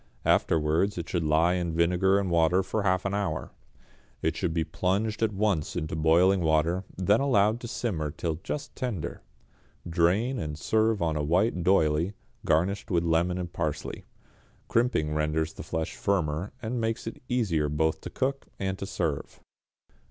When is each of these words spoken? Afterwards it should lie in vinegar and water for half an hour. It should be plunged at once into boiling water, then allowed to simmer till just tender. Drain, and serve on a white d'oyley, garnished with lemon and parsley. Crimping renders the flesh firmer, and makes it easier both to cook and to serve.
Afterwards 0.25 0.97
it 0.97 1.07
should 1.07 1.21
lie 1.23 1.53
in 1.53 1.75
vinegar 1.75 2.17
and 2.17 2.31
water 2.31 2.63
for 2.63 2.81
half 2.81 3.05
an 3.05 3.13
hour. 3.13 3.51
It 4.23 4.35
should 4.35 4.51
be 4.51 4.63
plunged 4.63 5.21
at 5.21 5.31
once 5.31 5.75
into 5.75 5.95
boiling 5.95 6.41
water, 6.41 6.85
then 6.97 7.19
allowed 7.19 7.59
to 7.59 7.67
simmer 7.67 8.09
till 8.09 8.39
just 8.43 8.75
tender. 8.75 9.21
Drain, 9.87 10.39
and 10.39 10.57
serve 10.57 11.03
on 11.03 11.15
a 11.15 11.21
white 11.23 11.61
d'oyley, 11.61 12.13
garnished 12.43 12.89
with 12.89 13.03
lemon 13.03 13.37
and 13.37 13.53
parsley. 13.53 14.07
Crimping 14.67 15.13
renders 15.13 15.53
the 15.53 15.61
flesh 15.61 15.93
firmer, 15.95 16.51
and 16.63 16.81
makes 16.81 17.05
it 17.05 17.21
easier 17.29 17.69
both 17.69 18.01
to 18.01 18.09
cook 18.09 18.47
and 18.57 18.79
to 18.79 18.87
serve. 18.87 19.39